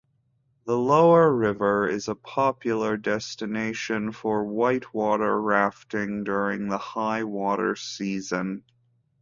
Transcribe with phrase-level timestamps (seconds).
[0.65, 8.63] The lower river is a popular destination for whitewater rafting during the high-water season.